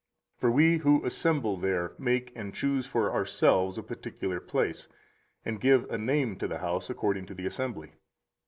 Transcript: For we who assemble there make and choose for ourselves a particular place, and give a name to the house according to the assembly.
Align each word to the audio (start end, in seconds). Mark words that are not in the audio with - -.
For 0.35 0.49
we 0.49 0.77
who 0.77 1.05
assemble 1.05 1.57
there 1.57 1.93
make 1.99 2.31
and 2.35 2.55
choose 2.55 2.87
for 2.87 3.13
ourselves 3.13 3.77
a 3.77 3.83
particular 3.83 4.39
place, 4.39 4.87
and 5.45 5.61
give 5.61 5.87
a 5.91 5.97
name 5.99 6.37
to 6.37 6.47
the 6.47 6.57
house 6.57 6.89
according 6.89 7.27
to 7.27 7.35
the 7.35 7.45
assembly. 7.45 7.91